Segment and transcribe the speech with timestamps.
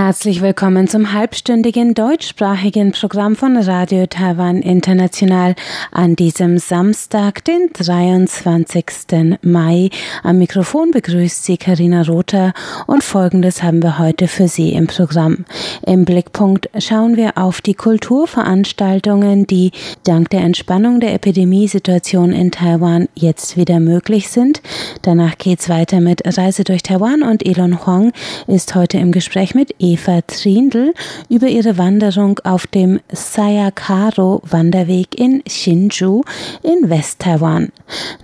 [0.00, 5.56] Herzlich willkommen zum halbstündigen deutschsprachigen Programm von Radio Taiwan International
[5.90, 9.38] an diesem Samstag, den 23.
[9.42, 9.90] Mai.
[10.22, 12.52] Am Mikrofon begrüßt Sie Karina Rother
[12.86, 15.44] und Folgendes haben wir heute für Sie im Programm.
[15.84, 19.72] Im Blickpunkt schauen wir auf die Kulturveranstaltungen, die
[20.04, 24.62] dank der Entspannung der Epidemiesituation in Taiwan jetzt wieder möglich sind.
[25.02, 28.12] Danach geht's weiter mit Reise durch Taiwan und Elon Huang
[28.46, 30.92] ist heute im Gespräch mit Eva Trindl
[31.30, 36.22] über ihre Wanderung auf dem Sayakaro Wanderweg in Hsinchu
[36.62, 37.70] in West-Taiwan.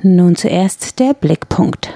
[0.02, 1.90] Nun zuerst der Blickpunkt.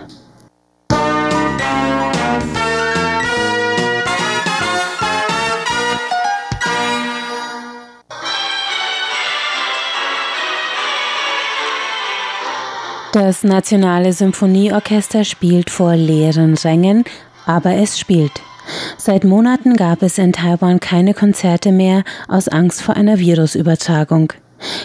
[13.12, 17.04] Das Nationale Symphonieorchester spielt vor leeren Rängen,
[17.46, 18.47] aber es spielt.
[18.96, 24.32] Seit Monaten gab es in Taiwan keine Konzerte mehr aus Angst vor einer Virusübertragung.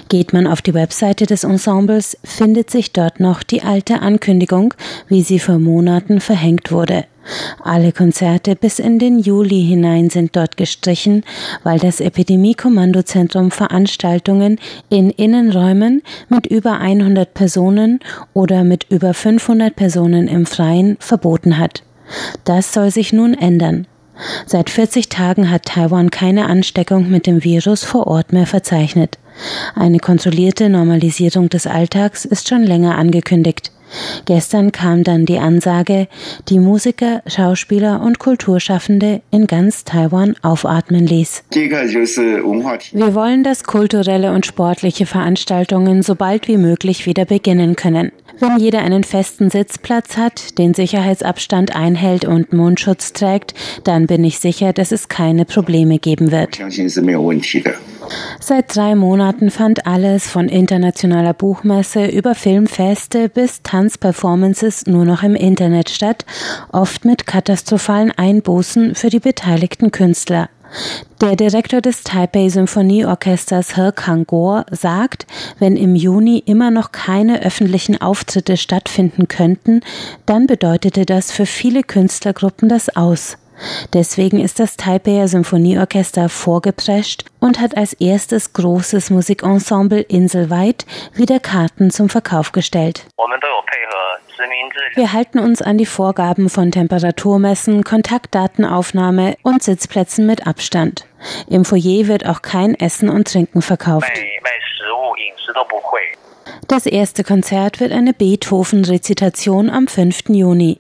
[0.08, 4.74] Geht man auf die Webseite des Ensembles, findet sich dort noch die alte Ankündigung,
[5.08, 7.06] wie sie vor Monaten verhängt wurde.
[7.64, 11.24] Alle Konzerte bis in den Juli hinein sind dort gestrichen,
[11.64, 14.60] weil das Epidemie-Kommandozentrum Veranstaltungen
[14.90, 18.00] in Innenräumen mit über 100 Personen
[18.34, 21.84] oder mit über 500 Personen im Freien verboten hat.
[22.44, 23.88] Das soll sich nun ändern.
[24.46, 29.18] Seit 40 Tagen hat Taiwan keine Ansteckung mit dem Virus vor Ort mehr verzeichnet.
[29.76, 33.72] Eine kontrollierte Normalisierung des Alltags ist schon länger angekündigt.
[34.26, 36.08] Gestern kam dann die Ansage,
[36.50, 41.44] die Musiker, Schauspieler und Kulturschaffende in ganz Taiwan aufatmen ließ.
[41.52, 48.12] Wir wollen, dass kulturelle und sportliche Veranstaltungen so bald wie möglich wieder beginnen können.
[48.44, 53.54] Wenn jeder einen festen Sitzplatz hat, den Sicherheitsabstand einhält und Mundschutz trägt,
[53.86, 56.60] dann bin ich sicher, dass es keine Probleme geben wird.
[58.42, 65.36] Seit drei Monaten fand alles von internationaler Buchmesse über Filmfeste bis Tanzperformances nur noch im
[65.36, 66.26] Internet statt,
[66.74, 70.50] oft mit katastrophalen Einbußen für die beteiligten Künstler.
[71.22, 75.26] Der Direktor des Taipei Symphonieorchesters He Kang-go sagt,
[75.60, 79.82] wenn im Juni immer noch keine öffentlichen Auftritte stattfinden könnten,
[80.26, 83.38] dann bedeutete das für viele Künstlergruppen das Aus.
[83.94, 91.92] Deswegen ist das Taipeier Symphonieorchester vorgeprescht und hat als erstes großes Musikensemble inselweit wieder Karten
[91.92, 93.06] zum Verkauf gestellt.
[94.96, 101.06] Wir halten uns an die Vorgaben von Temperaturmessen, Kontaktdatenaufnahme und Sitzplätzen mit Abstand.
[101.50, 104.12] Im Foyer wird auch kein Essen und Trinken verkauft.
[106.68, 110.30] Das erste Konzert wird eine Beethoven-Rezitation am 5.
[110.30, 110.80] Juni.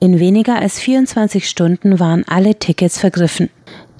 [0.00, 3.50] In weniger als 24 Stunden waren alle Tickets vergriffen.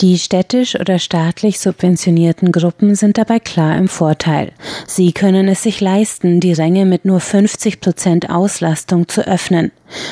[0.01, 4.53] Die städtisch oder staatlich subventionierten Gruppen sind dabei klar im Vorteil.
[4.87, 9.71] Sie können es sich leisten, die Ränge mit nur 50 Prozent Auslastung zu öffnen.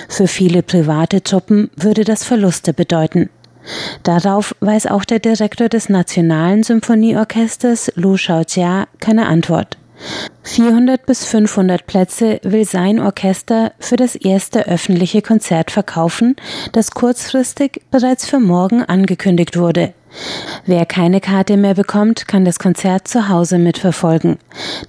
[0.09, 3.31] Für viele private Truppen würde das Verluste bedeuten.
[4.05, 9.77] Darauf weiß auch der Direktor des Nationalen Symphonieorchesters Lu Shaojia keine Antwort.
[10.43, 16.37] 400 bis 500 Plätze will sein Orchester für das erste öffentliche Konzert verkaufen,
[16.73, 19.95] das kurzfristig bereits für morgen angekündigt wurde.
[20.67, 24.39] Wer keine Karte mehr bekommt, kann das Konzert zu Hause mitverfolgen.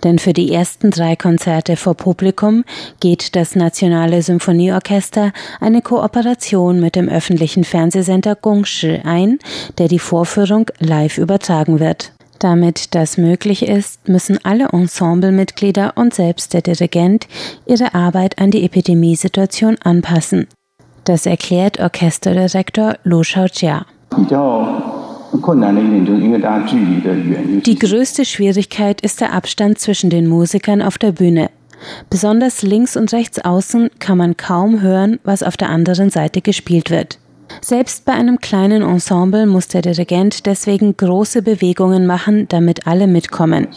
[0.03, 2.63] Denn für die ersten drei Konzerte vor Publikum
[2.99, 9.39] geht das Nationale Symphonieorchester eine Kooperation mit dem öffentlichen Fernsehsender Gongshi ein,
[9.77, 12.11] der die Vorführung live übertragen wird.
[12.41, 17.27] Damit das möglich ist, müssen alle Ensemblemitglieder und selbst der Dirigent
[17.67, 20.47] ihre Arbeit an die Epidemiesituation anpassen.
[21.03, 23.85] Das erklärt Orchesterdirektor Lu Shaojia.
[27.63, 31.51] Die größte Schwierigkeit ist der Abstand zwischen den Musikern auf der Bühne.
[32.09, 36.89] Besonders links und rechts außen kann man kaum hören, was auf der anderen Seite gespielt
[36.89, 37.19] wird.
[37.59, 43.67] Selbst bei einem kleinen Ensemble muss der Dirigent deswegen große Bewegungen machen, damit alle mitkommen.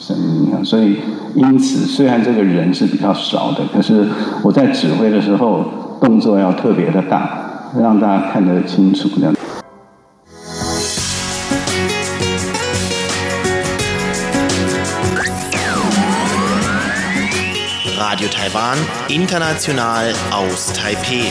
[17.99, 18.79] Radio Taiwan,
[19.09, 21.25] international aus Taipei.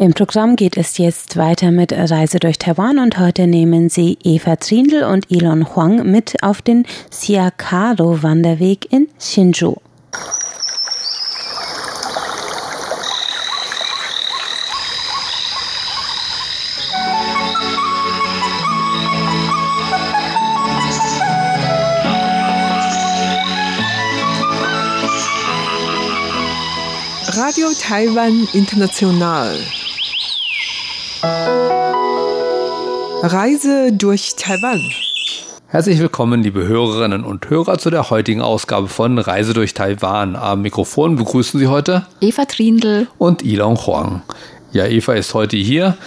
[0.00, 4.56] Im Programm geht es jetzt weiter mit Reise durch Taiwan und heute nehmen Sie Eva
[4.56, 9.74] Trindl und Elon Huang mit auf den Siakaro Wanderweg in Hsinchu.
[27.36, 29.58] Radio Taiwan International.
[33.22, 34.80] Reise durch Taiwan.
[35.66, 40.34] Herzlich willkommen, liebe Hörerinnen und Hörer, zu der heutigen Ausgabe von Reise durch Taiwan.
[40.34, 44.22] Am Mikrofon begrüßen Sie heute Eva Trindl und Ilon Huang.
[44.72, 45.98] Ja, Eva ist heute hier,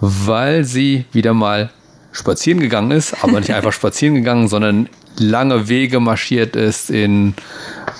[0.00, 1.70] weil sie wieder mal
[2.10, 4.88] spazieren gegangen ist, aber nicht einfach spazieren gegangen, sondern
[5.18, 7.34] lange Wege marschiert ist in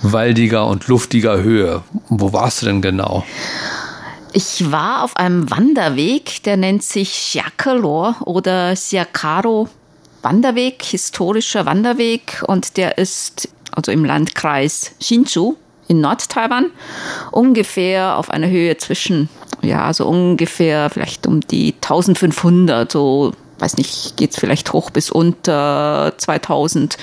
[0.02, 1.82] waldiger und luftiger Höhe.
[2.08, 3.24] Wo warst du denn genau?
[4.32, 9.68] Ich war auf einem Wanderweg, der nennt sich Xiakelor oder Siakaro
[10.22, 12.42] Wanderweg, historischer Wanderweg.
[12.46, 15.56] Und der ist also im Landkreis Hsinchu
[15.88, 16.70] in Nord-Taiwan,
[17.30, 19.28] ungefähr auf einer Höhe zwischen,
[19.62, 25.10] ja, so ungefähr vielleicht um die 1500, so, weiß nicht, geht es vielleicht hoch bis
[25.10, 26.98] unter 2000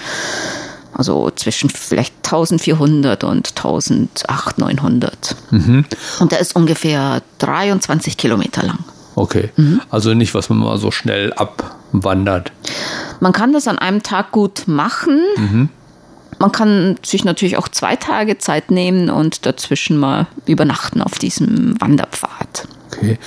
[0.95, 5.35] also zwischen vielleicht 1400 und 1800, 900.
[5.51, 5.85] Mhm.
[6.19, 8.79] Und der ist ungefähr 23 Kilometer lang.
[9.15, 9.81] Okay, mhm.
[9.89, 12.51] also nicht, was man mal so schnell abwandert.
[13.19, 15.19] Man kann das an einem Tag gut machen.
[15.37, 15.69] Mhm.
[16.39, 21.79] Man kann sich natürlich auch zwei Tage Zeit nehmen und dazwischen mal übernachten auf diesem
[21.79, 22.67] Wanderpfad.
[22.97, 23.17] Okay.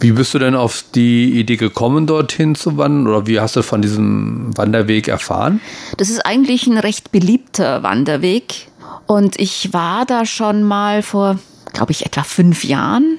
[0.00, 3.06] Wie bist du denn auf die Idee gekommen, dorthin zu wandern?
[3.06, 5.60] Oder wie hast du von diesem Wanderweg erfahren?
[5.96, 8.68] Das ist eigentlich ein recht beliebter Wanderweg.
[9.06, 11.38] Und ich war da schon mal vor,
[11.72, 13.18] glaube ich, etwa fünf Jahren.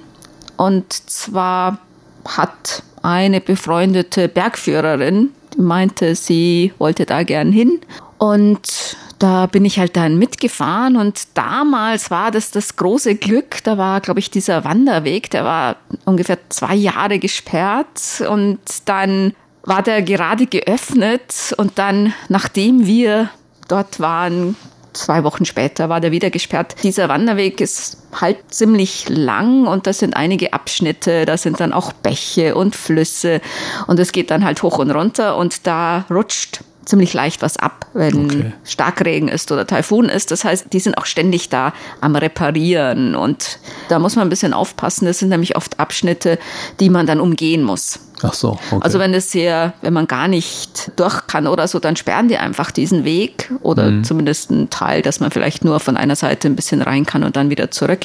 [0.58, 1.80] Und zwar
[2.26, 7.80] hat eine befreundete Bergführerin, die meinte, sie wollte da gern hin.
[8.18, 13.64] Und da bin ich halt dann mitgefahren und damals war das das große Glück.
[13.64, 19.34] Da war, glaube ich, dieser Wanderweg, der war ungefähr zwei Jahre gesperrt und dann
[19.64, 23.30] war der gerade geöffnet und dann, nachdem wir
[23.68, 24.56] dort waren,
[24.94, 26.76] zwei Wochen später war der wieder gesperrt.
[26.84, 31.92] Dieser Wanderweg ist halt ziemlich lang und da sind einige Abschnitte, da sind dann auch
[31.94, 33.42] Bäche und Flüsse
[33.88, 37.86] und es geht dann halt hoch und runter und da rutscht ziemlich leicht was ab,
[37.94, 38.54] wenn okay.
[38.64, 40.32] Starkregen ist oder Taifun ist.
[40.32, 44.54] Das heißt, die sind auch ständig da am Reparieren und da muss man ein bisschen
[44.54, 45.06] aufpassen.
[45.06, 46.40] Das sind nämlich oft Abschnitte,
[46.80, 48.00] die man dann umgehen muss.
[48.24, 48.58] Ach so.
[48.72, 48.80] Okay.
[48.82, 52.38] Also wenn es sehr, wenn man gar nicht durch kann oder so, dann sperren die
[52.38, 54.04] einfach diesen Weg oder mhm.
[54.04, 57.36] zumindest einen Teil, dass man vielleicht nur von einer Seite ein bisschen rein kann und
[57.36, 58.02] dann wieder zurück.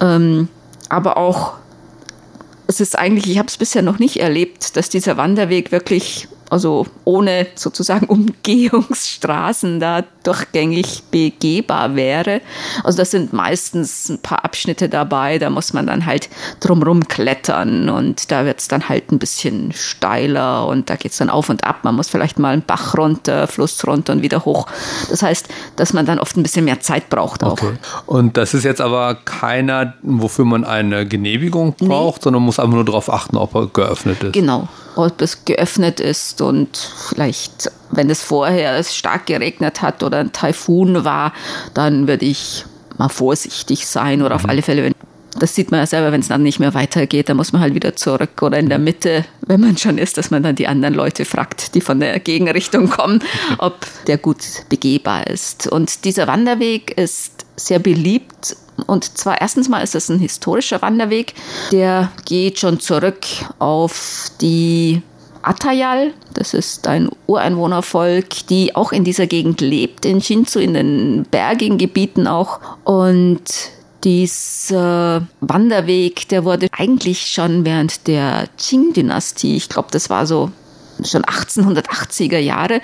[0.00, 0.48] Ähm,
[0.88, 1.54] aber auch
[2.66, 6.86] es ist eigentlich, ich habe es bisher noch nicht erlebt, dass dieser Wanderweg wirklich also
[7.04, 12.42] ohne sozusagen Umgehungsstraßen da durchgängig begehbar wäre.
[12.84, 16.28] Also das sind meistens ein paar Abschnitte dabei, da muss man dann halt
[16.60, 21.18] drumrum klettern und da wird es dann halt ein bisschen steiler und da geht es
[21.18, 21.84] dann auf und ab.
[21.84, 24.66] Man muss vielleicht mal einen Bach runter, Fluss runter und wieder hoch.
[25.08, 27.52] Das heißt, dass man dann oft ein bisschen mehr Zeit braucht auch.
[27.52, 27.72] Okay.
[28.04, 32.24] Und das ist jetzt aber keiner, wofür man eine Genehmigung braucht, nee.
[32.24, 34.32] sondern muss einfach nur darauf achten, ob er geöffnet ist.
[34.32, 36.76] Genau ob es geöffnet ist und
[37.08, 41.32] vielleicht, wenn es vorher stark geregnet hat oder ein Taifun war,
[41.74, 42.64] dann würde ich
[42.98, 44.50] mal vorsichtig sein oder auf mhm.
[44.50, 44.92] alle Fälle, wenn
[45.38, 47.74] das sieht man ja selber, wenn es dann nicht mehr weitergeht, dann muss man halt
[47.74, 50.94] wieder zurück oder in der Mitte, wenn man schon ist, dass man dann die anderen
[50.94, 53.22] Leute fragt, die von der Gegenrichtung kommen,
[53.58, 55.66] ob der gut begehbar ist.
[55.66, 58.56] Und dieser Wanderweg ist sehr beliebt
[58.86, 61.34] und zwar erstens mal ist es ein historischer Wanderweg,
[61.70, 63.26] der geht schon zurück
[63.58, 65.02] auf die
[65.42, 66.14] Atayal.
[66.34, 71.78] Das ist ein Ureinwohnervolk, die auch in dieser Gegend lebt, in Shinzu, in den bergigen
[71.78, 72.60] Gebieten auch.
[72.84, 73.42] Und
[74.04, 80.50] dieser Wanderweg, der wurde eigentlich schon während der Qing-Dynastie, ich glaube, das war so
[81.04, 82.80] schon 1880er Jahre,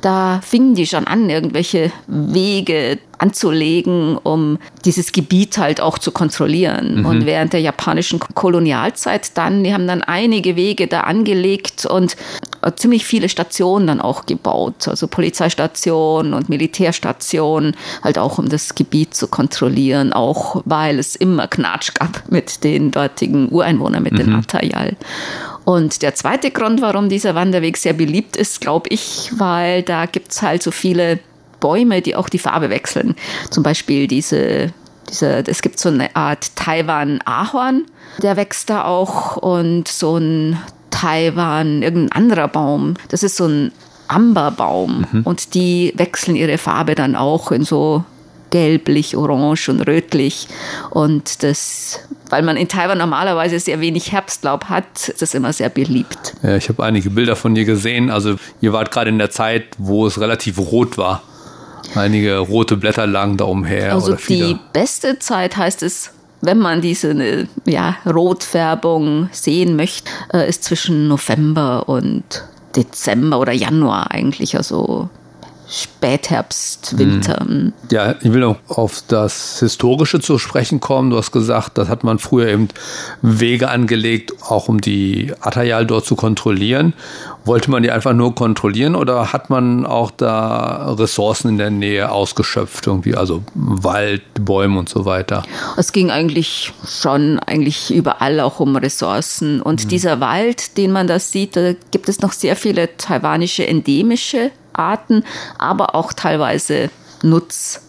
[0.00, 7.00] da fingen die schon an, irgendwelche Wege anzulegen, um dieses Gebiet halt auch zu kontrollieren.
[7.00, 7.06] Mhm.
[7.06, 12.16] Und während der japanischen Kolonialzeit dann, die haben dann einige Wege da angelegt und
[12.76, 19.14] ziemlich viele Stationen dann auch gebaut, also Polizeistationen und Militärstationen, halt auch um das Gebiet
[19.14, 24.18] zu kontrollieren, auch weil es immer Knatsch gab mit den dortigen Ureinwohnern, mit mhm.
[24.18, 24.96] den Atayal.
[25.68, 30.32] Und der zweite Grund, warum dieser Wanderweg sehr beliebt ist, glaube ich, weil da gibt
[30.32, 31.18] es halt so viele
[31.60, 33.14] Bäume, die auch die Farbe wechseln.
[33.50, 34.72] Zum Beispiel diese,
[35.10, 37.84] diese es gibt so eine Art Taiwan-Ahorn.
[38.22, 40.56] der wächst da auch und so ein
[40.88, 42.94] Taiwan, irgendein anderer Baum.
[43.10, 43.70] Das ist so ein
[44.06, 45.22] Amberbaum mhm.
[45.24, 48.04] und die wechseln ihre Farbe dann auch in so
[48.48, 50.48] gelblich, orange und rötlich.
[50.90, 55.68] Und das, weil man in Taiwan normalerweise sehr wenig Herbstlaub hat, ist das immer sehr
[55.68, 56.34] beliebt.
[56.42, 58.10] Ja, ich habe einige Bilder von dir gesehen.
[58.10, 61.22] Also ihr wart gerade in der Zeit, wo es relativ rot war.
[61.94, 63.94] Einige rote Blätter lagen da umher.
[63.94, 70.64] Also die beste Zeit heißt es, wenn man diese ja, Rotfärbung sehen möchte, äh, ist
[70.64, 72.44] zwischen November und
[72.76, 74.56] Dezember oder Januar eigentlich.
[74.56, 75.08] Also
[75.70, 77.40] Spätherbst, Winter.
[77.40, 77.74] Hm.
[77.90, 81.10] Ja, ich will noch auf das Historische zu sprechen kommen.
[81.10, 82.68] Du hast gesagt, das hat man früher eben
[83.20, 86.94] Wege angelegt, auch um die Atayal dort zu kontrollieren.
[87.44, 92.10] Wollte man die einfach nur kontrollieren oder hat man auch da Ressourcen in der Nähe
[92.10, 95.42] ausgeschöpft, irgendwie, also Wald, Bäume und so weiter?
[95.76, 99.60] Es ging eigentlich schon eigentlich überall auch um Ressourcen.
[99.60, 99.88] Und mhm.
[99.88, 105.24] dieser Wald, den man da sieht, da gibt es noch sehr viele taiwanische endemische Arten,
[105.58, 106.90] aber auch teilweise
[107.22, 107.84] Nutzarten.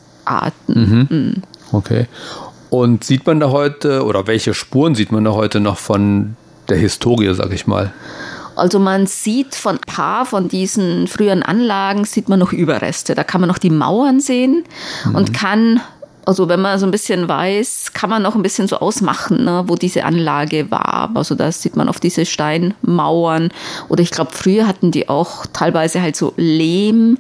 [0.68, 1.08] Mhm.
[1.10, 1.44] Mhm.
[1.72, 2.08] Okay.
[2.70, 6.36] Und sieht man da heute oder welche Spuren sieht man da heute noch von
[6.68, 7.92] der Historie, sag ich mal?
[8.56, 13.16] Also man sieht von ein paar von diesen früheren Anlagen sieht man noch Überreste.
[13.16, 14.66] Da kann man noch die Mauern sehen
[15.06, 15.16] mhm.
[15.16, 15.82] und kann
[16.30, 19.64] also wenn man so ein bisschen weiß, kann man noch ein bisschen so ausmachen, ne,
[19.66, 21.10] wo diese Anlage war.
[21.16, 23.50] Also da sieht man auf diese Steinmauern.
[23.88, 27.18] Oder ich glaube, früher hatten die auch teilweise halt so Lehm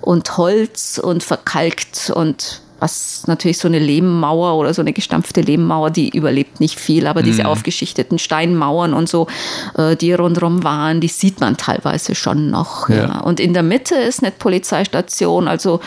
[0.00, 5.90] und Holz und verkalkt und was natürlich so eine Lehmmauer oder so eine gestampfte Lehmmauer,
[5.90, 7.48] die überlebt nicht viel, aber diese mhm.
[7.48, 9.28] aufgeschichteten Steinmauern und so,
[9.76, 12.88] äh, die rundherum waren, die sieht man teilweise schon noch.
[12.88, 12.96] Ja.
[12.96, 13.20] ja.
[13.20, 15.80] Und in der Mitte ist eine Polizeistation, also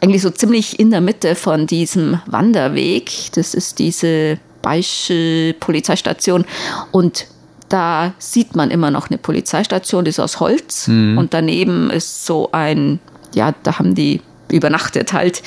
[0.00, 3.10] eigentlich so ziemlich in der Mitte von diesem Wanderweg.
[3.34, 6.44] Das ist diese Beische Polizeistation
[6.90, 7.26] und
[7.68, 11.18] da sieht man immer noch eine Polizeistation, die ist aus Holz mhm.
[11.18, 13.00] und daneben ist so ein,
[13.34, 15.42] ja, da haben die übernachtet halt.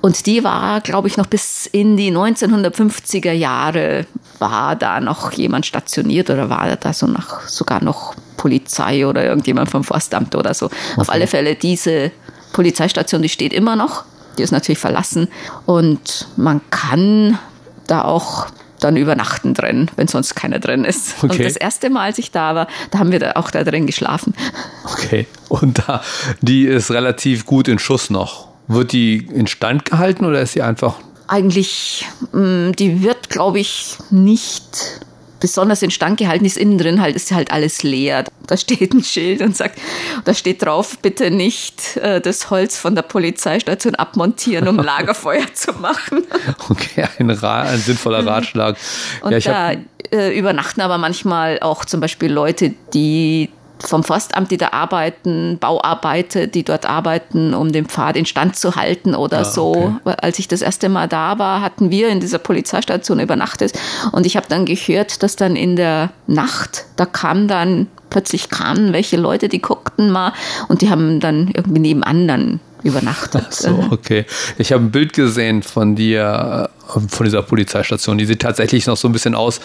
[0.00, 4.06] Und die war, glaube ich, noch bis in die 1950er Jahre
[4.38, 9.70] war da noch jemand stationiert oder war da so noch, sogar noch Polizei oder irgendjemand
[9.70, 10.66] vom Forstamt oder so.
[10.66, 10.76] Okay.
[10.96, 12.12] Auf alle Fälle diese
[12.58, 14.02] Polizeistation, die steht immer noch.
[14.36, 15.28] Die ist natürlich verlassen.
[15.64, 17.38] Und man kann
[17.86, 18.48] da auch
[18.80, 21.14] dann übernachten drin, wenn sonst keiner drin ist.
[21.22, 21.30] Okay.
[21.30, 23.86] Und das erste Mal, als ich da war, da haben wir da auch da drin
[23.86, 24.34] geschlafen.
[24.82, 25.28] Okay.
[25.48, 26.02] Und da,
[26.40, 28.48] die ist relativ gut in Schuss noch.
[28.66, 30.96] Wird die instand gehalten oder ist sie einfach?
[31.28, 35.06] Eigentlich, mm, die wird, glaube ich, nicht
[35.40, 38.24] besonders in Stand gehalten ist innen drin halt ist halt alles leer.
[38.46, 39.78] Da steht ein Schild und sagt,
[40.24, 45.72] da steht drauf, bitte nicht äh, das Holz von der Polizeistation abmontieren, um Lagerfeuer zu
[45.72, 46.24] machen.
[46.68, 48.76] Okay, ein, ein sinnvoller Ratschlag.
[49.20, 49.80] Und ja, da
[50.10, 53.50] äh, übernachten aber manchmal auch zum Beispiel Leute, die
[53.86, 59.14] vom Forstamt, die da arbeiten, Bauarbeiter, die dort arbeiten, um den Pfad instand zu halten
[59.14, 59.72] oder ah, so.
[60.04, 60.16] Okay.
[60.20, 63.72] Als ich das erste Mal da war, hatten wir in dieser Polizeistation übernachtet
[64.12, 68.92] und ich habe dann gehört, dass dann in der Nacht, da kam dann plötzlich kamen
[68.92, 70.32] welche Leute, die guckten mal
[70.68, 73.44] und die haben dann irgendwie nebenan dann übernachtet.
[73.48, 74.24] Ach so, okay.
[74.56, 78.18] Ich habe ein Bild gesehen von dir, äh, von dieser Polizeistation.
[78.18, 79.60] Die sieht tatsächlich noch so ein bisschen aus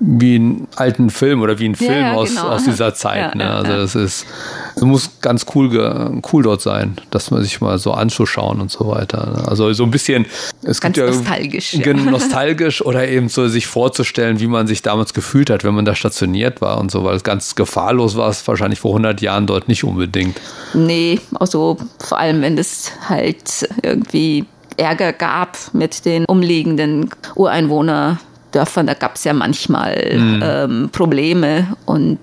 [0.00, 2.48] wie einen alten Film oder wie ein Film ja, aus, genau.
[2.48, 3.08] aus dieser Zeit.
[3.18, 3.50] Ja, ne?
[3.50, 4.26] Also das ist,
[4.74, 8.88] das muss ganz cool, cool dort sein, dass man sich mal so anzuschauen und so
[8.88, 9.32] weiter.
[9.36, 9.48] Ne?
[9.48, 10.26] Also so ein bisschen,
[10.62, 11.94] es ganz gibt ja nostalgisch, ja.
[11.94, 15.94] nostalgisch oder eben so sich vorzustellen, wie man sich damals gefühlt hat, wenn man da
[15.94, 19.68] stationiert war und so, weil es ganz gefahrlos war es wahrscheinlich vor 100 Jahren dort
[19.68, 20.40] nicht unbedingt.
[20.74, 24.44] Nee, also vor allem, wenn es halt irgendwie
[24.76, 28.18] Ärger gab mit den umliegenden Ureinwohnern
[28.52, 30.42] Dörfern, da gab es ja manchmal mhm.
[30.42, 32.18] ähm, Probleme und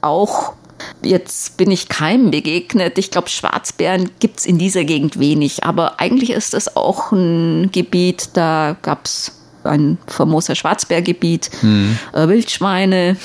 [0.00, 0.54] auch
[1.02, 2.98] Jetzt bin ich keinem begegnet.
[2.98, 5.64] Ich glaube, Schwarzbären gibt es in dieser Gegend wenig.
[5.64, 9.32] Aber eigentlich ist das auch ein Gebiet, da gab es
[9.64, 11.98] ein Formoser Schwarzbärgebiet, mhm.
[12.12, 13.16] äh, Wildschweine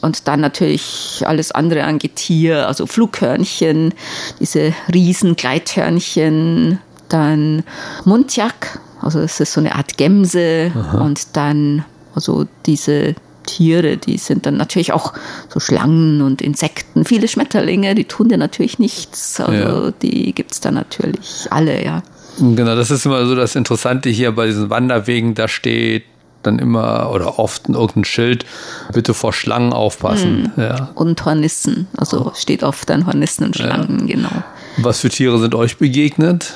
[0.00, 3.94] und dann natürlich alles andere an Getier, also Flughörnchen,
[4.40, 6.78] diese riesen Gleithörnchen,
[7.08, 7.62] dann
[8.04, 10.98] Muntjak, also das ist so eine Art Gemse Aha.
[10.98, 13.14] und dann also diese
[13.44, 15.12] Tiere, die sind dann natürlich auch
[15.48, 19.40] so Schlangen und Insekten, viele Schmetterlinge, die tun dir natürlich nichts.
[19.40, 19.90] Also ja.
[20.02, 22.02] die gibt es da natürlich alle, ja.
[22.38, 26.04] Genau, das ist immer so das Interessante hier bei diesen Wanderwegen, da steht
[26.42, 28.44] dann immer oder oft irgendein Schild,
[28.92, 30.50] bitte vor Schlangen aufpassen.
[30.56, 30.62] Mhm.
[30.62, 30.90] Ja.
[30.94, 34.16] Und Hornissen, also steht oft dann Hornissen und Schlangen, ja.
[34.16, 34.42] genau.
[34.78, 36.54] Was für Tiere sind euch begegnet?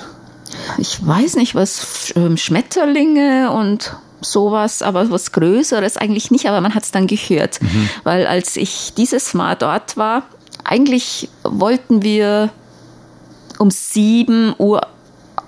[0.78, 3.94] Ich weiß nicht, was ähm, Schmetterlinge und
[4.32, 7.60] sowas, aber was Größeres eigentlich nicht, aber man hat es dann gehört.
[7.62, 7.88] Mhm.
[8.04, 10.24] Weil als ich dieses Mal dort war,
[10.64, 12.50] eigentlich wollten wir
[13.58, 14.86] um 7 Uhr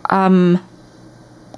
[0.04, 0.58] am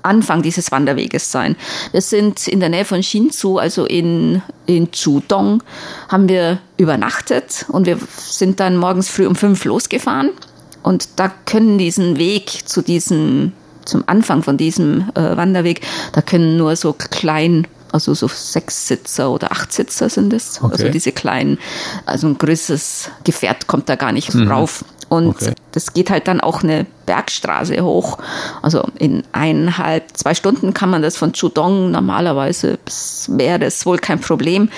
[0.03, 1.57] Anfang dieses Wanderweges sein.
[1.93, 5.63] Wir sind in der Nähe von Shinzu, also in, in Chudong,
[6.09, 10.31] haben wir übernachtet und wir sind dann morgens früh um fünf losgefahren.
[10.83, 13.53] Und da können diesen Weg zu diesem,
[13.85, 15.81] zum Anfang von diesem äh, Wanderweg,
[16.13, 20.63] da können nur so klein also so sechs Sitzer oder acht Sitzer sind es.
[20.63, 20.73] Okay.
[20.73, 21.59] Also diese kleinen,
[22.07, 24.51] also ein größeres Gefährt kommt da gar nicht mhm.
[24.51, 24.85] rauf.
[25.09, 25.55] Und okay.
[25.73, 28.19] das geht halt dann auch eine Bergstraße hoch.
[28.63, 32.79] Also in eineinhalb, zwei Stunden kann man das von Chudong normalerweise,
[33.27, 34.69] wäre das wohl kein Problem.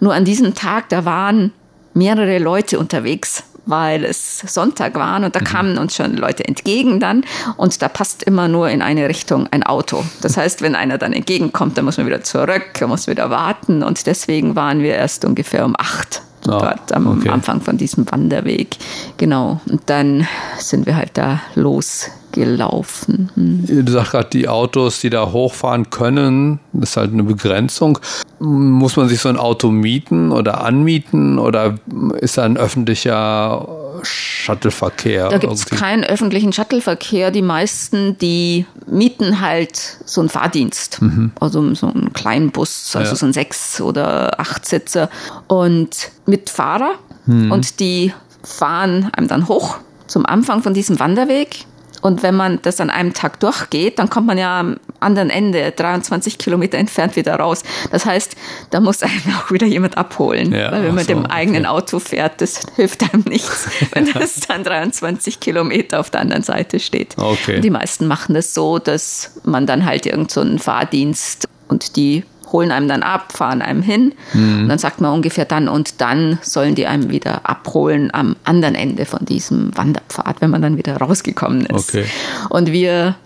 [0.00, 1.52] Nur an diesem Tag, da waren
[1.92, 5.44] mehrere Leute unterwegs weil es Sonntag war und da mhm.
[5.44, 7.24] kamen uns schon Leute entgegen dann
[7.56, 10.04] und da passt immer nur in eine Richtung ein Auto.
[10.20, 13.82] Das heißt, wenn einer dann entgegenkommt, dann muss man wieder zurück, man muss wieder warten
[13.82, 17.28] und deswegen waren wir erst ungefähr um acht oh, dort am okay.
[17.28, 18.76] Anfang von diesem Wanderweg.
[19.16, 19.60] Genau.
[19.68, 20.26] Und dann
[20.58, 23.30] sind wir halt da losgelaufen.
[23.34, 23.84] Hm.
[23.84, 27.98] Du sagst gerade, die Autos, die da hochfahren können, ist halt eine Begrenzung.
[28.44, 31.76] Muss man sich so ein Auto mieten oder anmieten oder
[32.18, 33.68] ist da ein öffentlicher
[34.02, 35.28] Shuttleverkehr?
[35.28, 37.30] Da gibt es keinen öffentlichen Shuttleverkehr.
[37.30, 41.00] Die meisten, die mieten halt so einen Fahrdienst.
[41.00, 41.30] Mhm.
[41.38, 43.14] Also so einen kleinen Bus, also ja.
[43.14, 45.08] so ein Sechs- oder Achtsitzer.
[45.46, 46.94] Und mit Fahrer.
[47.26, 47.52] Mhm.
[47.52, 51.64] Und die fahren einem dann hoch zum Anfang von diesem Wanderweg
[52.02, 55.70] und wenn man das an einem Tag durchgeht, dann kommt man ja am anderen Ende,
[55.70, 57.62] 23 Kilometer entfernt, wieder raus.
[57.92, 58.36] Das heißt,
[58.70, 60.52] da muss einem auch wieder jemand abholen.
[60.52, 61.74] Ja, weil wenn man so, dem eigenen okay.
[61.74, 66.80] Auto fährt, das hilft einem nichts, wenn das dann 23 Kilometer auf der anderen Seite
[66.80, 67.16] steht.
[67.16, 67.60] Okay.
[67.60, 72.70] die meisten machen das so, dass man dann halt irgendeinen so Fahrdienst und die holen
[72.70, 74.14] einem dann ab, fahren einem hin.
[74.32, 74.62] Mhm.
[74.62, 78.74] Und dann sagt man ungefähr dann und dann sollen die einem wieder abholen am anderen
[78.74, 81.90] Ende von diesem Wanderpfad, wenn man dann wieder rausgekommen ist.
[81.90, 82.04] Okay.
[82.50, 83.16] Und wir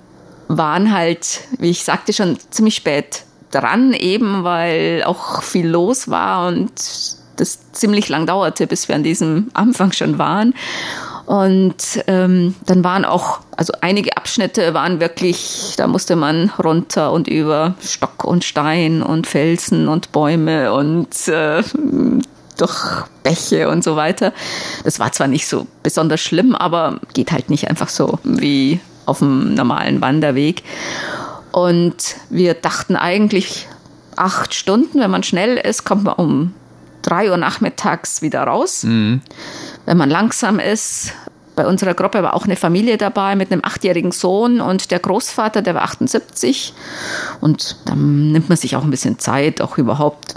[0.49, 6.47] waren halt, wie ich sagte, schon ziemlich spät dran, eben weil auch viel los war
[6.49, 6.73] und
[7.37, 10.55] das ziemlich lang dauerte, bis wir an diesem Anfang schon waren.
[11.27, 17.27] Und ähm, dann waren auch, also einige Abschnitte waren wirklich, da musste man runter und
[17.27, 21.65] über Stock und Stein und Felsen und Bäume und äh,
[22.57, 24.33] durch Bäche und so weiter.
[24.85, 29.19] Das war zwar nicht so besonders schlimm, aber geht halt nicht einfach so wie auf
[29.19, 30.63] dem normalen Wanderweg.
[31.51, 33.67] Und wir dachten eigentlich
[34.15, 36.55] acht Stunden, wenn man schnell ist, kommt man um
[37.03, 38.83] drei Uhr nachmittags wieder raus.
[38.83, 39.23] Mhm.
[39.87, 41.13] Wenn man langsam ist,
[41.55, 45.63] bei unserer Gruppe war auch eine Familie dabei mit einem achtjährigen Sohn und der Großvater,
[45.63, 46.75] der war 78.
[47.41, 50.35] Und dann nimmt man sich auch ein bisschen Zeit, auch überhaupt.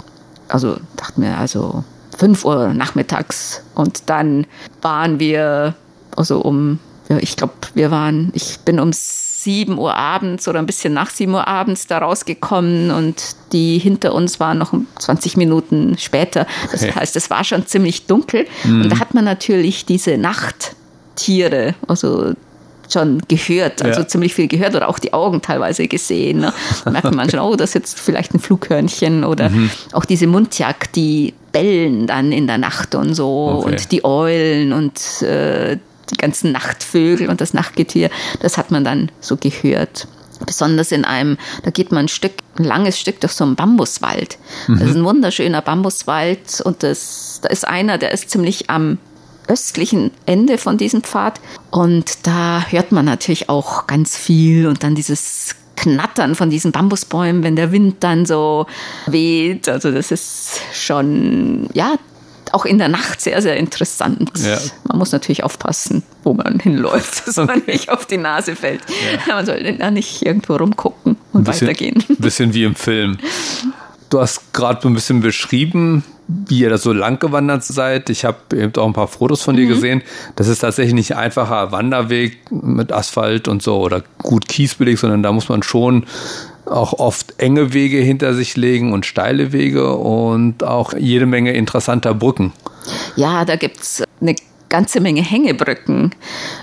[0.48, 1.84] Also dachten wir, also
[2.16, 3.62] 5 Uhr nachmittags.
[3.74, 4.46] Und dann
[4.80, 5.74] waren wir,
[6.16, 8.92] also um, ja, ich glaube, wir waren, ich bin um
[9.42, 14.14] 7 Uhr abends oder ein bisschen nach 7 Uhr abends da rausgekommen und die hinter
[14.14, 16.46] uns waren noch 20 Minuten später.
[16.70, 16.92] Das okay.
[16.94, 18.82] heißt, es war schon ziemlich dunkel mhm.
[18.82, 22.34] und da hat man natürlich diese Nachttiere, also
[22.92, 24.08] schon gehört, also ja.
[24.08, 26.40] ziemlich viel gehört oder auch die Augen teilweise gesehen.
[26.40, 26.52] Ne?
[26.84, 29.70] Da merkt man schon, oh, das ist jetzt vielleicht ein Flughörnchen oder mhm.
[29.92, 33.70] auch diese Mundjagd, die bellen dann in der Nacht und so okay.
[33.70, 35.78] und die Eulen und äh,
[36.10, 40.08] die ganzen Nachtvögel und das Nachtgetier, das hat man dann so gehört.
[40.46, 44.38] Besonders in einem, da geht man ein Stück, ein langes Stück durch so einen Bambuswald.
[44.68, 44.78] Mhm.
[44.78, 48.98] Das ist ein wunderschöner Bambuswald und das, da ist einer, der ist ziemlich am
[49.48, 54.94] östlichen Ende von diesem Pfad und da hört man natürlich auch ganz viel und dann
[54.94, 58.66] dieses Knattern von diesen Bambusbäumen, wenn der Wind dann so
[59.06, 59.68] weht.
[59.68, 61.94] Also das ist schon, ja,
[62.52, 64.30] auch in der Nacht sehr, sehr interessant.
[64.38, 64.58] Ja.
[64.84, 67.46] Man muss natürlich aufpassen, wo man hinläuft, dass okay.
[67.46, 68.82] man nicht auf die Nase fällt.
[69.26, 69.34] Ja.
[69.34, 72.04] Man sollte da nicht irgendwo rumgucken und ein bisschen, weitergehen.
[72.08, 73.18] Ein bisschen wie im Film.
[74.10, 78.10] Du hast gerade ein bisschen beschrieben, wie ihr da so lang gewandert seid.
[78.10, 79.68] Ich habe eben auch ein paar Fotos von dir mhm.
[79.68, 80.02] gesehen.
[80.36, 85.22] Das ist tatsächlich nicht ein einfacher Wanderweg mit Asphalt und so oder gut kiesbelegt, sondern
[85.22, 86.06] da muss man schon
[86.70, 92.14] auch oft enge Wege hinter sich legen und steile Wege und auch jede Menge interessanter
[92.14, 92.52] Brücken.
[93.16, 94.34] Ja, da gibt es eine
[94.70, 96.14] ganze Menge Hängebrücken.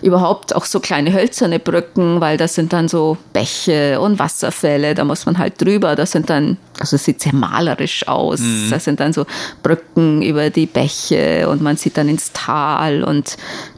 [0.02, 5.04] Überhaupt auch so kleine hölzerne Brücken, weil das sind dann so Bäche und Wasserfälle, da
[5.04, 5.96] muss man halt drüber.
[5.96, 8.39] Das sind dann, also es sieht sehr malerisch aus.
[8.39, 8.70] Mhm.
[8.72, 9.26] Das sind dann so
[9.62, 13.38] Brücken über die Bäche und man sieht dann ins Tal und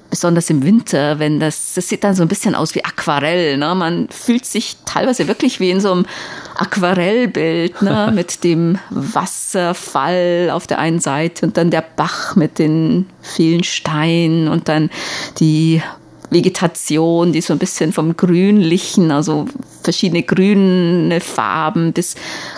[0.09, 3.57] besonders im Winter, wenn das, das sieht dann so ein bisschen aus wie Aquarell.
[3.57, 3.75] Ne?
[3.75, 6.05] Man fühlt sich teilweise wirklich wie in so einem
[6.55, 13.07] Aquarellbild ne, mit dem Wasserfall auf der einen Seite und dann der Bach mit den
[13.21, 14.89] vielen Steinen und dann
[15.39, 15.81] die
[16.31, 19.47] Vegetation, die so ein bisschen vom Grünlichen, also
[19.81, 22.15] verschiedene grüne Farben bis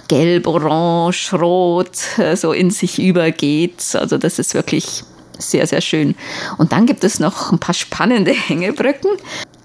[0.07, 3.95] gelb, orange, rot äh, so in sich übergeht.
[3.95, 5.03] Also das ist wirklich
[5.41, 6.15] sehr, sehr schön.
[6.57, 9.11] Und dann gibt es noch ein paar spannende Hängebrücken.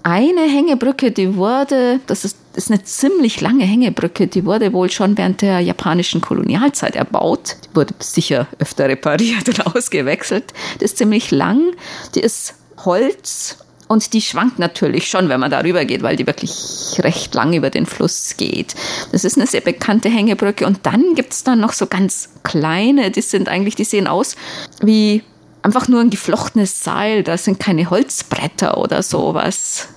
[0.03, 5.17] Eine Hängebrücke, die wurde, das ist, ist eine ziemlich lange Hängebrücke, die wurde wohl schon
[5.17, 7.57] während der japanischen Kolonialzeit erbaut.
[7.65, 10.45] Die wurde sicher öfter repariert und ausgewechselt.
[10.79, 11.73] Die ist ziemlich lang,
[12.15, 12.53] die ist
[12.85, 17.53] Holz und die schwankt natürlich schon, wenn man darüber geht, weil die wirklich recht lang
[17.53, 18.75] über den Fluss geht.
[19.11, 20.65] Das ist eine sehr bekannte Hängebrücke.
[20.65, 24.35] Und dann gibt es dann noch so ganz kleine, die sind eigentlich, die sehen aus
[24.81, 25.23] wie
[25.61, 27.23] einfach nur ein geflochtenes Seil.
[27.23, 29.87] Da sind keine Holzbretter oder sowas.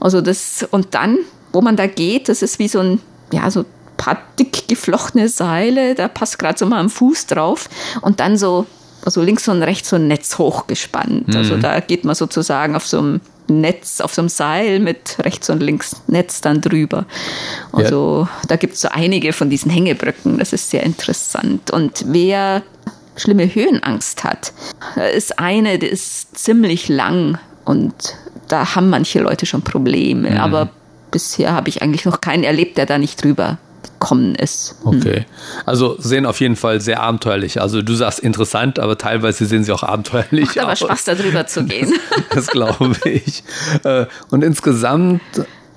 [0.00, 1.18] Also das, und dann,
[1.52, 3.00] wo man da geht, das ist wie so ein,
[3.32, 3.64] ja, so
[3.96, 7.68] paar dick geflochtene Seile, da passt gerade so mal ein Fuß drauf
[8.00, 8.66] und dann so
[9.04, 11.28] also links und rechts so ein Netz hochgespannt.
[11.28, 11.38] Also mhm.
[11.38, 15.48] Also da geht man sozusagen auf so einem Netz, auf so einem Seil mit rechts
[15.50, 17.06] und links Netz dann drüber.
[17.72, 18.46] Also ja.
[18.48, 20.38] da gibt es so einige von diesen Hängebrücken.
[20.38, 21.70] Das ist sehr interessant.
[21.70, 22.62] Und wer
[23.18, 24.52] schlimme Höhenangst hat,
[25.14, 28.16] ist eine, die ist ziemlich lang und
[28.48, 30.30] da haben manche Leute schon Probleme.
[30.30, 30.36] Mhm.
[30.38, 30.70] Aber
[31.10, 34.76] bisher habe ich eigentlich noch keinen erlebt, der da nicht drüber gekommen ist.
[34.84, 34.98] Hm.
[34.98, 35.26] Okay.
[35.66, 37.60] Also sehen auf jeden Fall sehr abenteuerlich.
[37.60, 40.78] Also du sagst interessant, aber teilweise sehen sie auch abenteuerlich Macht aber aus.
[40.78, 41.92] Spaß, darüber zu gehen.
[42.30, 43.42] das glaube ich.
[43.84, 45.20] Äh, und insgesamt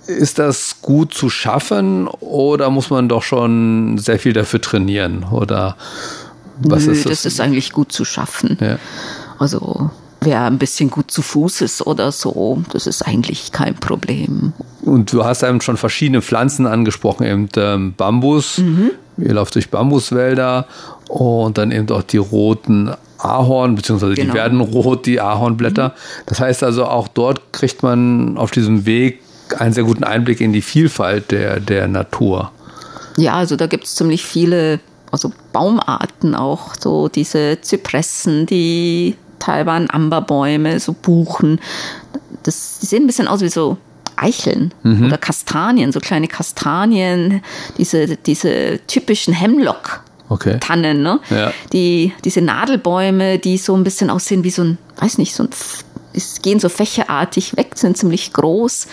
[0.08, 5.25] ist das gut zu schaffen oder muss man doch schon sehr viel dafür trainieren?
[5.32, 5.77] Oder
[6.63, 7.24] was Nö, ist das?
[7.24, 8.58] das ist eigentlich gut zu schaffen.
[8.60, 8.78] Ja.
[9.39, 9.89] Also
[10.21, 14.54] wer ein bisschen gut zu Fuß ist oder so, das ist eigentlich kein Problem.
[14.84, 18.60] Und du hast eben schon verschiedene Pflanzen angesprochen, eben ähm, Bambus.
[18.60, 18.91] Mhm.
[19.17, 20.67] Ihr lauft durch Bambuswälder
[21.08, 24.32] und dann eben auch die roten Ahorn, beziehungsweise genau.
[24.32, 25.89] die werden rot, die Ahornblätter.
[25.89, 26.24] Mhm.
[26.28, 29.21] Das heißt also, auch dort kriegt man auf diesem Weg
[29.58, 32.52] einen sehr guten Einblick in die Vielfalt der, der Natur.
[33.17, 34.80] Ja, also da gibt es ziemlich viele
[35.12, 41.60] also Baumarten auch, so diese Zypressen, die Taiwan Amberbäume, so Buchen.
[42.43, 43.78] Das, die sehen ein bisschen aus wie so
[44.15, 45.06] Eicheln mhm.
[45.06, 47.41] oder Kastanien, so kleine Kastanien,
[47.78, 50.02] diese, diese typischen Hemlock.
[50.30, 50.58] Okay.
[50.62, 51.19] Tannen, ne?
[51.30, 51.52] Ja.
[51.74, 55.50] Die, diese Nadelbäume, die so ein bisschen aussehen wie so ein, weiß nicht, so ein
[56.13, 58.88] es gehen so fächerartig weg, sind ziemlich groß.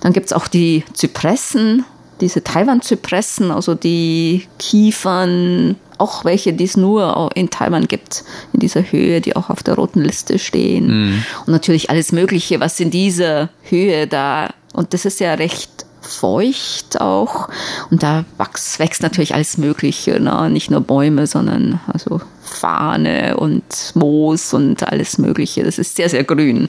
[0.00, 1.84] Dann gibt es auch die Zypressen,
[2.20, 8.82] diese Taiwan-Zypressen, also die Kiefern, auch welche, die es nur in Taiwan gibt, in dieser
[8.82, 10.86] Höhe, die auch auf der roten Liste stehen.
[10.86, 11.24] Mhm.
[11.46, 17.00] Und natürlich alles Mögliche, was in dieser Höhe da, und das ist ja recht feucht
[17.00, 17.48] auch.
[17.90, 20.48] Und da wächst, wächst natürlich alles Mögliche, ne?
[20.50, 25.64] nicht nur Bäume, sondern also Fahne und Moos und alles Mögliche.
[25.64, 26.68] Das ist sehr, sehr grün.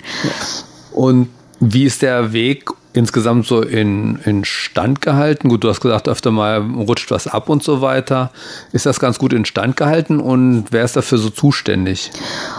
[0.91, 1.29] Und
[1.60, 5.50] wie ist der Weg insgesamt so in, in Stand gehalten?
[5.50, 8.32] Gut, du hast gesagt, öfter mal rutscht was ab und so weiter.
[8.72, 12.12] Ist das ganz gut in Stand gehalten und wer ist dafür so zuständig?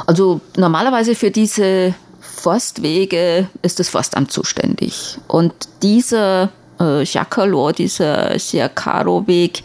[0.06, 5.18] Also normalerweise für diese Forstwege ist das Forstamt zuständig.
[5.26, 9.62] Und dieser äh, Jacquelot, dieser Siakaro-Weg,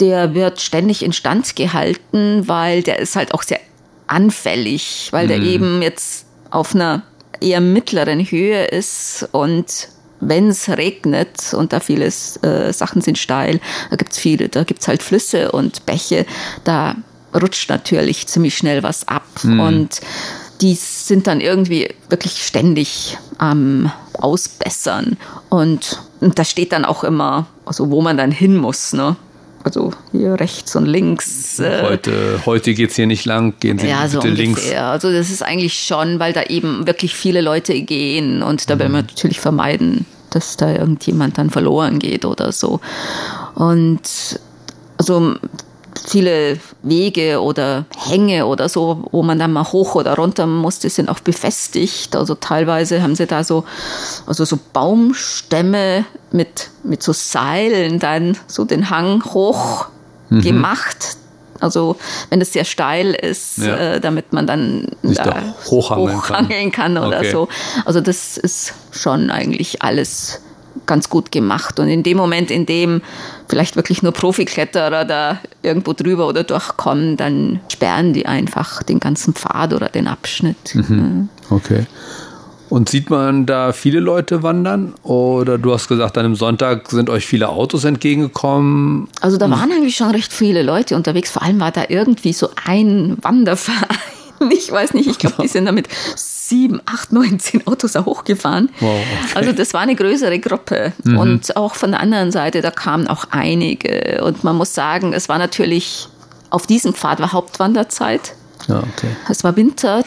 [0.00, 3.60] der wird ständig instand gehalten, weil der ist halt auch sehr
[4.06, 5.46] anfällig, weil der mhm.
[5.46, 7.02] eben jetzt auf einer
[7.40, 9.88] eher mittleren Höhe ist und
[10.20, 14.64] wenn es regnet und da viele äh, Sachen sind steil, da gibt es viele, da
[14.64, 16.26] gibt es halt Flüsse und Bäche,
[16.64, 16.94] da
[17.34, 19.26] rutscht natürlich ziemlich schnell was ab.
[19.42, 19.60] Mhm.
[19.60, 20.00] Und
[20.60, 25.16] die sind dann irgendwie wirklich ständig am Ausbessern.
[25.48, 28.92] Und, und da steht dann auch immer, also wo man dann hin muss.
[28.92, 29.16] Ne?
[29.62, 31.58] Also hier rechts und links.
[31.58, 34.72] Äh, heute heute geht es hier nicht lang, gehen Sie ja, bitte so links.
[34.72, 38.78] Also das ist eigentlich schon, weil da eben wirklich viele Leute gehen und da mhm.
[38.80, 42.80] will man natürlich vermeiden, dass da irgendjemand dann verloren geht oder so.
[43.54, 44.00] Und
[44.96, 45.36] also
[46.06, 51.08] viele Wege oder Hänge oder so, wo man dann mal hoch oder runter musste, sind
[51.08, 52.16] auch befestigt.
[52.16, 53.64] Also teilweise haben sie da so,
[54.26, 59.86] also so Baumstämme mit, mit so Seilen dann so den Hang hoch
[60.28, 60.42] mhm.
[60.42, 61.16] gemacht.
[61.60, 61.96] Also
[62.30, 63.76] wenn es sehr steil ist, ja.
[63.76, 66.94] äh, damit man dann da hochhangeln, hochhangeln kann.
[66.94, 67.30] kann, oder okay.
[67.30, 67.48] so.
[67.84, 70.40] Also das ist schon eigentlich alles
[70.90, 71.78] ganz gut gemacht.
[71.78, 73.00] Und in dem Moment, in dem
[73.48, 79.32] vielleicht wirklich nur Profikletterer da irgendwo drüber oder durchkommen, dann sperren die einfach den ganzen
[79.32, 80.74] Pfad oder den Abschnitt.
[80.74, 81.28] Mhm.
[81.48, 81.86] Okay.
[82.70, 84.94] Und sieht man da viele Leute wandern?
[85.04, 89.08] Oder du hast gesagt, an einem Sonntag sind euch viele Autos entgegengekommen?
[89.20, 91.30] Also da waren eigentlich schon recht viele Leute unterwegs.
[91.30, 93.78] Vor allem war da irgendwie so ein Wanderverein.
[94.50, 95.86] Ich weiß nicht, ich glaube, die sind damit
[96.50, 98.68] sieben, acht, neun, zehn Autos auch hochgefahren.
[98.80, 99.32] Wow, okay.
[99.34, 100.92] Also das war eine größere Gruppe.
[101.04, 101.18] Mhm.
[101.18, 104.22] Und auch von der anderen Seite, da kamen auch einige.
[104.22, 106.08] Und man muss sagen, es war natürlich,
[106.50, 108.34] auf diesem Pfad war Hauptwanderzeit.
[108.68, 109.16] Ja, okay.
[109.30, 110.04] Es war Winter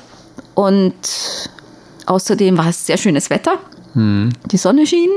[0.54, 0.94] und
[2.06, 3.58] außerdem war es sehr schönes Wetter.
[3.96, 5.12] Die Sonne schien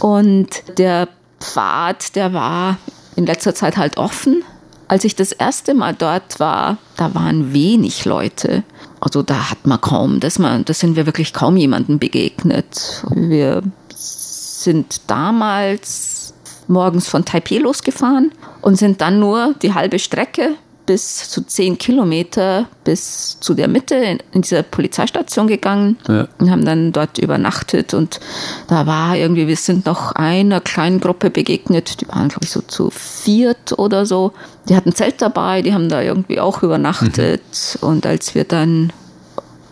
[0.00, 1.08] und der
[1.40, 2.78] Pfad, der war
[3.16, 4.42] in letzter Zeit halt offen.
[4.88, 8.64] Als ich das erste Mal dort war, da waren wenig Leute.
[9.00, 13.04] Also da hat man kaum, das, man, das sind wir wirklich kaum jemandem begegnet.
[13.10, 13.62] Wir
[13.94, 16.34] sind damals
[16.66, 20.56] morgens von Taipei losgefahren und sind dann nur die halbe Strecke
[20.88, 26.26] bis zu zehn Kilometer bis zu der Mitte in, in dieser Polizeistation gegangen Ja.
[26.38, 28.18] und haben dann dort übernachtet und
[28.68, 32.62] da war irgendwie, wir sind noch einer kleinen Gruppe begegnet, die waren glaube ich so
[32.62, 34.32] zu viert oder so.
[34.70, 37.42] Die hatten Zelt dabei, die haben da irgendwie auch übernachtet
[37.82, 38.90] und als wir dann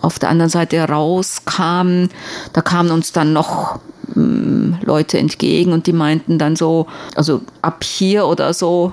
[0.02, 2.10] auf der anderen Seite rauskamen,
[2.52, 3.80] da kamen uns dann noch
[4.14, 8.92] mm, Leute entgegen und die meinten dann so, also ab hier oder so,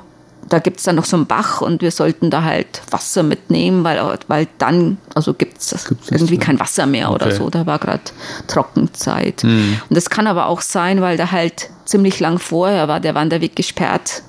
[0.54, 3.84] da gibt es dann noch so einen Bach und wir sollten da halt Wasser mitnehmen,
[3.84, 5.74] weil, weil dann, also gibt es
[6.12, 7.36] irgendwie kein Wasser mehr oder Okay.
[7.36, 7.50] so.
[7.50, 8.04] Da war gerade
[8.46, 9.44] Trockenzeit.
[9.44, 13.56] Und das kann aber auch sein, weil da halt ziemlich lang vorher war der Wanderweg
[13.56, 14.22] gesperrt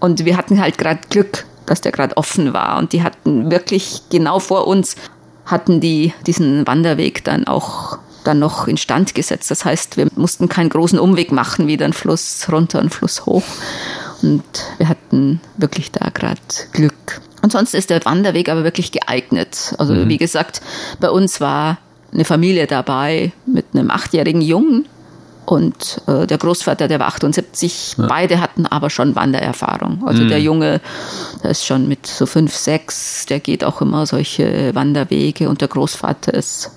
[0.00, 2.78] und wir hatten halt gerade Glück, dass der gerade offen war.
[2.78, 4.96] Und die hatten wirklich genau vor uns
[5.44, 9.50] hatten die diesen Wanderweg dann auch dann noch instand gesetzt.
[9.50, 13.42] Das heißt, wir mussten keinen großen Umweg machen, wieder einen Fluss runter, einen Fluss hoch.
[14.22, 14.44] Und
[14.78, 16.40] wir hatten wirklich da gerade
[16.72, 17.20] Glück.
[17.42, 19.74] Ansonsten ist der Wanderweg aber wirklich geeignet.
[19.78, 20.60] Also wie gesagt,
[21.00, 21.78] bei uns war
[22.12, 24.86] eine Familie dabei mit einem achtjährigen Jungen
[25.44, 27.96] und äh, der Großvater, der war 78.
[27.98, 30.06] Beide hatten aber schon Wandererfahrung.
[30.06, 30.80] Also der Junge,
[31.42, 35.68] der ist schon mit so fünf, sechs, der geht auch immer solche Wanderwege und der
[35.68, 36.70] Großvater ist,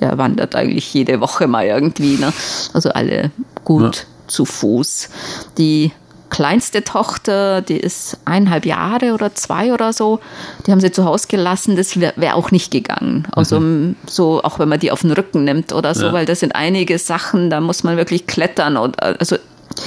[0.00, 2.16] der wandert eigentlich jede Woche mal irgendwie.
[2.16, 2.32] Ne?
[2.72, 3.30] Also alle
[3.62, 5.08] gut zu Fuß.
[5.56, 5.92] Die
[6.30, 10.20] kleinste Tochter, die ist eineinhalb Jahre oder zwei oder so,
[10.66, 13.26] die haben sie zu Hause gelassen, das wäre wär auch nicht gegangen.
[13.32, 13.60] Also
[14.06, 16.12] so, auch wenn man die auf den Rücken nimmt oder so, Ja.
[16.12, 19.36] weil das sind einige Sachen, da muss man wirklich klettern und also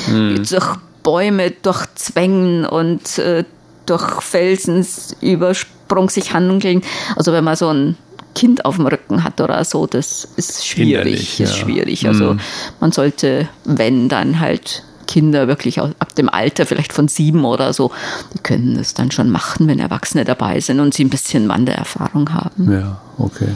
[0.07, 0.67] durch
[1.01, 3.43] Bäume durchzwängen und äh,
[3.85, 6.81] durch Felsensübersprung sich handeln.
[7.15, 7.97] Also wenn man so ein
[8.35, 10.93] Kind auf dem Rücken hat oder so, das ist schwierig.
[10.95, 11.65] Hinderlich, ist ja.
[11.65, 12.07] schwierig.
[12.07, 12.35] Also
[12.79, 17.91] man sollte, wenn dann halt Kinder wirklich ab dem Alter vielleicht von sieben oder so,
[18.33, 22.33] die können das dann schon machen, wenn Erwachsene dabei sind und sie ein bisschen Wandererfahrung
[22.33, 22.71] haben.
[22.71, 23.49] Ja, okay.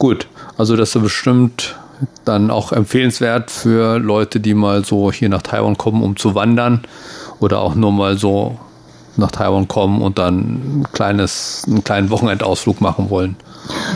[0.00, 0.26] Gut,
[0.58, 1.76] also das ist bestimmt
[2.24, 6.80] dann auch empfehlenswert für Leute, die mal so hier nach Taiwan kommen, um zu wandern
[7.38, 8.58] oder auch nur mal so
[9.16, 13.36] nach Taiwan kommen und dann ein kleines, einen kleinen Wochenendausflug machen wollen.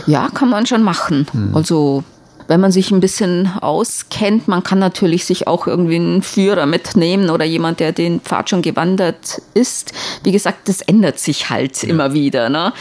[0.05, 1.27] Ja, kann man schon machen.
[1.53, 2.05] Also
[2.47, 7.29] wenn man sich ein bisschen auskennt, man kann natürlich sich auch irgendwie einen Führer mitnehmen
[7.29, 9.93] oder jemand, der den Pfad schon gewandert ist.
[10.23, 12.49] Wie gesagt, das ändert sich halt immer wieder.
[12.49, 12.73] Ne?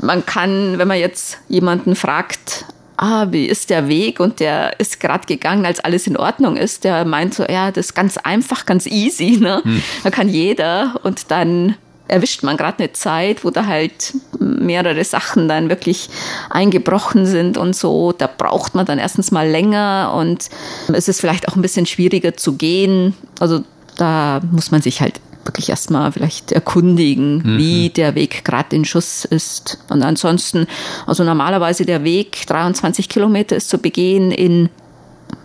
[0.00, 2.64] Man kann, wenn man jetzt jemanden fragt,
[2.96, 6.84] ah, wie ist der Weg und der ist gerade gegangen, als alles in Ordnung ist,
[6.84, 9.62] der meint so, ja, das ist ganz einfach, ganz easy, ne?
[10.02, 11.76] Da kann jeder und dann
[12.08, 16.10] erwischt man gerade eine Zeit, wo da halt mehrere Sachen dann wirklich
[16.50, 18.12] eingebrochen sind und so.
[18.12, 20.50] Da braucht man dann erstens mal länger und
[20.92, 23.14] es ist vielleicht auch ein bisschen schwieriger zu gehen.
[23.40, 23.64] Also
[23.96, 29.24] da muss man sich halt wirklich erstmal vielleicht erkundigen, wie der Weg gerade in Schuss
[29.26, 29.78] ist.
[29.90, 30.66] Und ansonsten,
[31.06, 34.70] also normalerweise der Weg, 23 Kilometer ist zu begehen in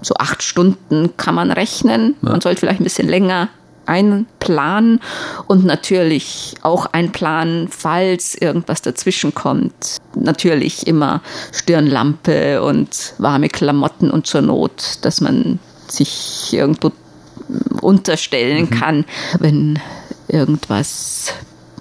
[0.02, 2.16] so acht Stunden kann man rechnen.
[2.22, 3.50] Man sollte vielleicht ein bisschen länger
[3.90, 5.02] einplanen
[5.48, 9.98] und natürlich auch einplanen, falls irgendwas dazwischen kommt.
[10.16, 11.22] Natürlich immer
[11.52, 16.92] Stirnlampe und warme Klamotten und zur Not, dass man sich irgendwo
[17.82, 19.06] unterstellen kann,
[19.40, 19.80] wenn
[20.28, 21.34] irgendwas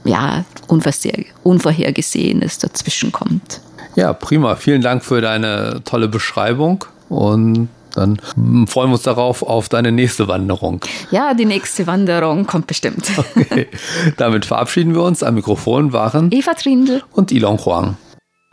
[0.04, 3.60] ja, Unvorhergesehenes dazwischen kommt.
[3.96, 4.56] Ja, prima.
[4.56, 7.68] Vielen Dank für deine tolle Beschreibung und
[7.98, 10.80] dann freuen wir uns darauf auf deine nächste Wanderung.
[11.10, 13.10] Ja, die nächste Wanderung kommt bestimmt.
[13.36, 13.68] Okay.
[14.16, 15.22] Damit verabschieden wir uns.
[15.22, 17.02] Am Mikrofon waren Eva Trindl.
[17.12, 17.96] und Ilon Huang.